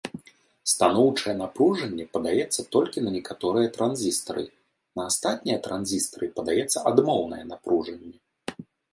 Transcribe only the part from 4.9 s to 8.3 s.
на астатнія транзістары падаецца адмоўнае напружанне.